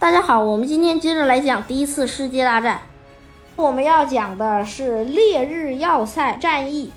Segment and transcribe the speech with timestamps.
[0.00, 2.80] 大家好，我们今天接着来讲第一次世界大战。
[3.56, 6.92] 我们要讲的是烈日要塞战役。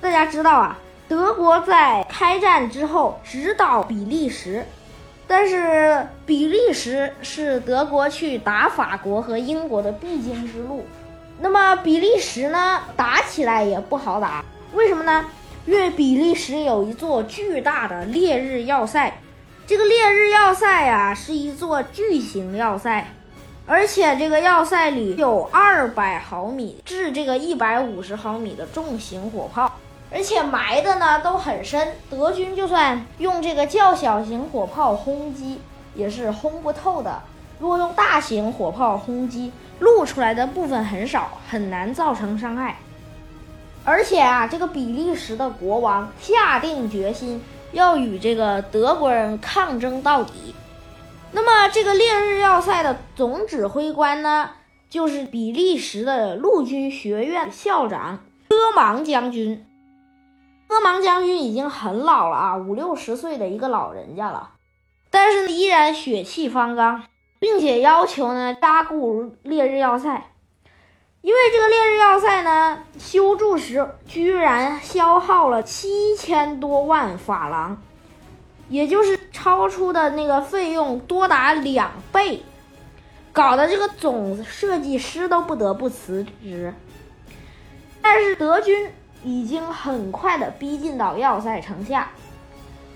[0.00, 4.64] 大家知道啊，德国在开战之后直捣比利时，
[5.26, 10.86] 但是比利时是德国去打法国和英国的必经之路。
[11.38, 14.42] 那么比利时呢，打起来也不好打，
[14.72, 15.26] 为什么呢？
[15.66, 19.12] 因为比利时有一座巨大的烈日要塞。
[19.64, 23.06] 这个烈日要塞呀，是一座巨型要塞，
[23.64, 29.78] 而且这个要塞里有二百毫米至这个一百五十毫米的重型火炮，
[30.10, 35.60] 而且埋的呢都很深，德军就算用这个较小型火炮轰击，
[35.94, 37.22] 也是轰不透的。
[37.60, 42.76] 如果用大型火炮轰击，露出来的部分很少，很难造成伤害。
[43.84, 47.40] 而且啊，这个比利时的国王下定决心。
[47.72, 50.54] 要与这个德国人抗争到底。
[51.32, 54.50] 那么，这个烈日要塞的总指挥官呢，
[54.90, 59.66] 就是比利时的陆军学院校长戈芒将军。
[60.68, 64.50] 戈芒将军已经很老了啊，五六十岁的一个老人家了，
[65.10, 67.04] 但是依然血气方刚，
[67.38, 70.30] 并且要求呢加固烈日要塞。
[71.22, 72.51] 因为这个烈日要塞呢，
[72.98, 77.80] 修筑时居然消耗了七千多万法郎，
[78.68, 82.42] 也就是超出的那个费用多达两倍，
[83.32, 86.74] 搞得这个总设计师都不得不辞职。
[88.00, 88.90] 但是德军
[89.22, 92.10] 已经很快的逼近到要塞城下，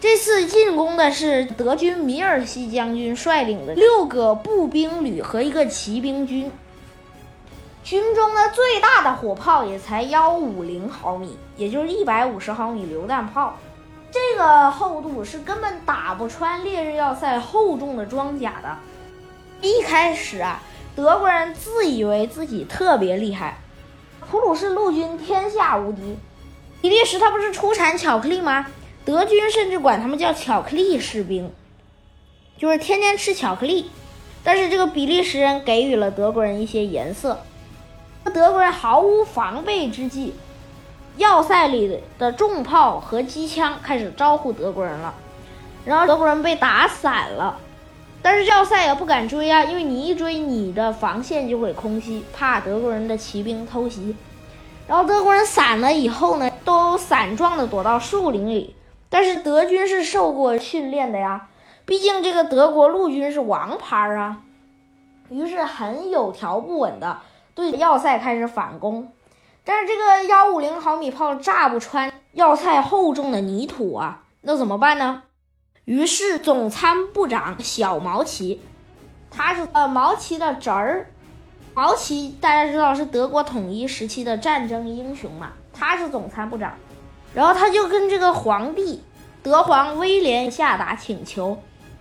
[0.01, 6.51] 这次进攻的是德军米尔西将军率领的六个步兵旅和一个骑兵军。
[7.87, 13.57] 军中的最大的火炮也才幺五零毫米，也就是一百五十毫米榴弹炮，
[14.11, 18.77] 这个厚度是根本打不穿烈日要塞厚重的装甲的。
[19.63, 20.61] 一开始啊，
[20.97, 23.61] 德国人自以为自己特别厉害，
[24.29, 26.17] 普鲁士陆军天下无敌。
[26.83, 28.67] 比利时它不是出产巧克力吗？
[29.05, 31.53] 德军甚至管他们叫巧克力士兵，
[32.59, 33.93] 就是天天吃巧克力。
[34.43, 37.39] 但是这个比利时人给予了德国人一些颜色。
[38.31, 40.35] 德国人毫无防备之际，
[41.17, 45.15] 要塞里的重炮和机枪开始招呼德国人了，
[45.85, 47.59] 然后德国人被打散了，
[48.21, 54.15] 但是要塞也不敢追啊，因为你一追，你的防线就会空袭，怕德国人的骑兵偷袭。
[54.87, 58.75] 然后德国人散了以后呢，都散状的躲到树林里，
[59.09, 61.49] 但是德军是受过训练的呀，
[61.85, 64.43] 毕竟这个德国陆军是王牌啊，
[65.29, 67.19] 于是很有条不紊的。
[67.57, 69.11] 对要塞开始反攻，
[69.65, 75.23] 但是这个幺五零毫米炮炸不穿要塞厚重的泥土啊，那怎么办呢？
[75.87, 78.61] 于是总参部长小毛奇，
[79.31, 81.07] 他是呃毛奇的侄儿，
[81.73, 86.75] 毛奇大家知道是德国统一时期的战争英雄嘛，他是总参部长，
[87.33, 89.03] 然后他就跟这个皇帝
[89.43, 91.57] 德皇威廉下达请求，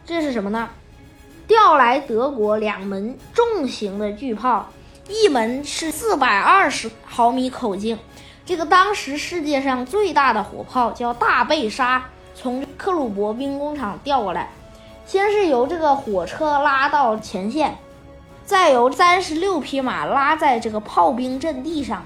[0.06, 0.68] 这是什么呢？
[1.48, 4.68] 调来德国两门重型的巨炮。
[5.08, 8.00] 一门是四百二十毫米口径，
[8.44, 14.50] 这个当时世界上最大的火炮叫大贝沙，从克虏伯兵工厂调过来，
[15.06, 17.78] 先是由这个火车拉到前线，
[18.46, 22.04] 再由三十六匹马拉在这个炮兵阵地上，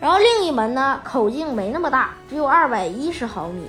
[0.00, 3.68] 然后另一门呢口径没那么大，只有二百一十毫米，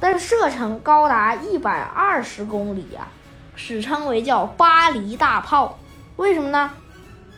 [0.00, 3.06] 但是射程高达一百二十公里啊，
[3.54, 5.78] 史称为叫巴黎大炮，
[6.16, 6.72] 为什么呢？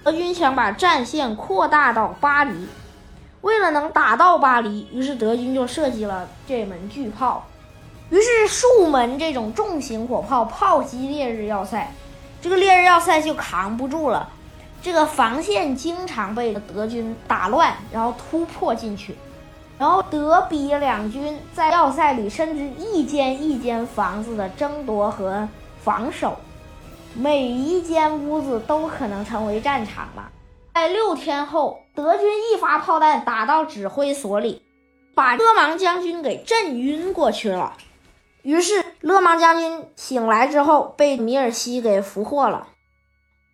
[0.06, 2.68] 德军想把战线扩大到巴黎，
[3.40, 7.44] 为了能打到巴黎，于是德军就设计了这门巨炮。
[8.10, 11.92] 于是数门这种重型火炮炮击烈日要塞，
[12.40, 14.28] 这个烈日要塞就扛不住了。
[14.80, 19.16] 这个防线经常被德军打乱，然后突破进去，
[19.76, 25.48] 然后德比两军在要塞里甚至一间一间房子的争夺和
[25.82, 26.36] 防守。
[27.18, 30.30] 每一间屋子都可能成为战场了。
[30.74, 34.60] 在六天后，德军一发炮弹打到指挥所里，
[35.14, 37.72] 把勒芒将军给震晕过去了。
[38.42, 42.68] 于是勒芒将军醒来之后，被米尔西给俘获了。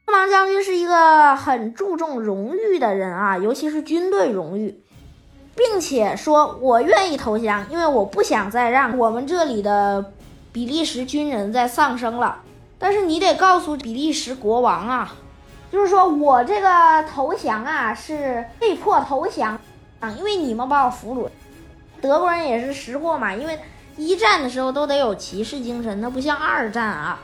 [0.07, 4.83] 勒芒将军是一个很注重荣誉的人啊，尤其是军队荣誉，
[5.55, 10.13] 并且说：“我愿意投降，因为我不想再让我们这里的
[10.53, 12.43] 比利时军人再丧生了。”
[12.83, 15.15] 但是你得告诉比利时国王啊，
[15.71, 19.57] 就是说我这个投降啊是被迫投降
[20.01, 21.29] 啊，因为你们把我俘虏。
[22.01, 23.57] 德国人也是识货嘛，因为
[23.97, 27.21] 一战的时候都得有骑士精神，那不像二战啊，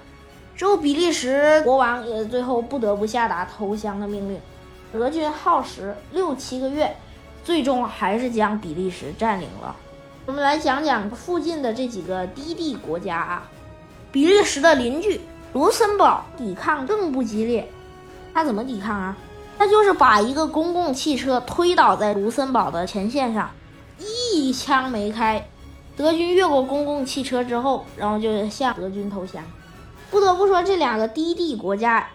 [0.54, 4.40] 之后，比利时国王也最后不得不下达投降的命令。
[4.92, 6.96] 德军耗时六七个月，
[7.42, 9.74] 最终还是将比利时占领了。
[10.24, 13.48] 我们来讲讲附近的这几个低地国家啊。
[14.10, 15.20] 比利时的邻居
[15.52, 17.70] 卢森堡抵抗更不激烈，
[18.34, 19.16] 他怎么抵抗啊？
[19.56, 23.50] 他就是把一个公共汽车推倒在卢森堡的前线上，
[23.98, 25.48] 一枪没开。
[25.96, 29.42] 德军越过公共汽车之后，然后就向德军投降。
[30.10, 32.06] 不得不说，这两个低地国家，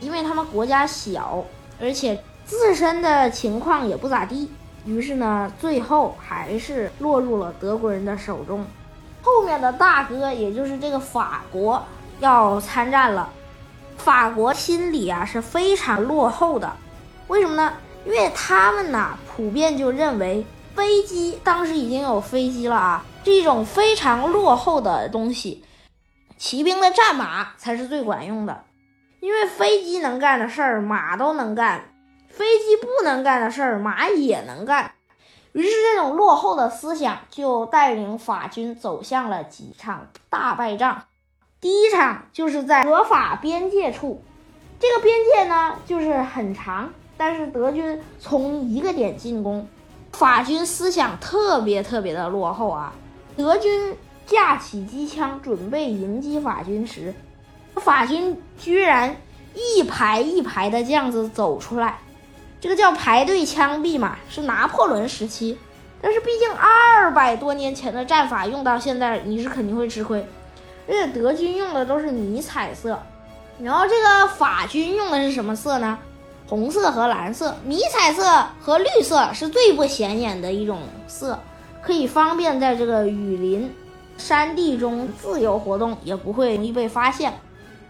[0.00, 1.42] 因为他们国家小，
[1.80, 4.50] 而且自身的情况也不咋地，
[4.84, 8.66] 于是呢，最后还是落入了德国人的手中。
[9.22, 11.82] 后面的大哥，也就是这个法国
[12.18, 13.30] 要参战了。
[13.96, 16.76] 法国心里啊是非常落后的，
[17.28, 17.72] 为什么呢？
[18.04, 25.64] 因为他们呐普遍就认为飞机，当时已经有飞机了啊，这种非常落后的东西。
[26.36, 28.62] 骑兵的战马才是最管用的，
[29.20, 31.80] 因为飞机能干的事儿，马都能干；
[32.28, 34.92] 飞机不能干的事儿，马也能干。
[35.52, 41.04] 于是，这种落后的思想就带领法军走向了几场大败仗。
[41.66, 44.22] 第一场就是在德法边界处，
[44.78, 49.66] 这个边界呢就是很长，但是德军从一个点进攻，
[50.12, 52.92] 法军思想特别特别的落后啊，
[53.36, 53.96] 德军。
[54.26, 57.14] 架起机枪准备迎击法军时，
[57.76, 59.16] 法军居然
[59.54, 61.98] 一排一排的这样子走出来，
[62.60, 65.58] 这个叫排队枪毙嘛，是拿破仑时期。
[66.00, 70.24] 但是毕竟二百多年前的战法用到现在，你是肯定会吃亏。
[70.88, 72.98] 而且德军用的都是迷彩色，
[73.60, 75.98] 然后这个法军用的是什么色呢？
[76.48, 80.78] 红色和蓝色，迷彩色和绿色是最不显眼的一种
[81.08, 81.38] 色，
[81.82, 83.74] 可以方便在这个雨林。
[84.18, 87.38] 山地中自由活动也不会容易被发现，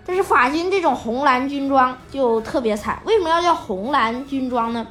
[0.04, 2.98] 但是法军这种红蓝军装就特别惨。
[3.04, 4.84] 为什么要叫红蓝军装呢？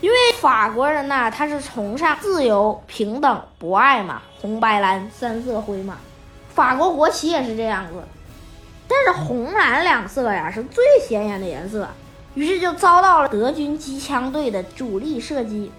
[0.00, 5.98] 因为法国人呐，他是崇尚自由、平等、博爱嘛，红白蓝三色徽嘛。
[6.54, 8.02] 法国国旗也是这样子，
[8.86, 11.88] 但是红蓝两色呀是最显眼的颜色，
[12.34, 15.70] 于是就遭到了德军机枪队的主力射击，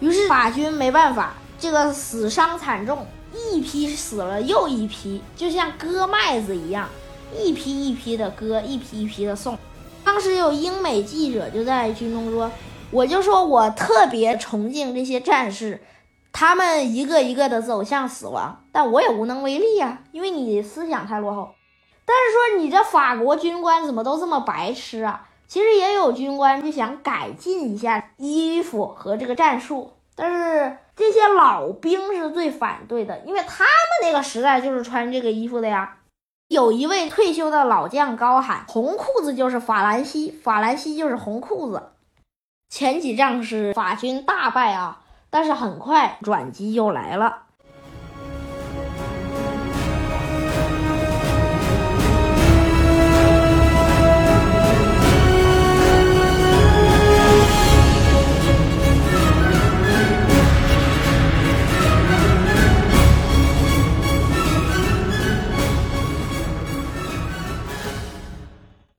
[0.00, 3.06] 于是法军没办法，这个死伤惨重。
[3.32, 6.88] 一批死了又一批，就像割麦子一样，
[7.38, 9.56] 一批一批的割，一批一批的送。
[10.04, 12.50] 当时有英美记者就在军中说
[12.90, 15.80] ：“我就说我特别崇敬这些战士，
[16.32, 21.54] 他们一个一个的走向死亡，但我也无能为力啊，因为你思想太落后。
[22.04, 25.28] 但是说你这法国军官怎么都这么白痴啊？
[25.46, 33.70] 其实也有军官就想改进一下衣服和这个战术。”但是这些老兵是最反对的，因为他们
[34.02, 35.96] 那个时代就是穿这个衣服的呀。
[36.48, 41.90] 有一位退休的老将高喊：“红裤子就是法兰西，法兰西就是红裤子。”
[42.68, 45.00] 前几仗是法军大败啊，
[45.30, 47.49] 但是很快转机又来了。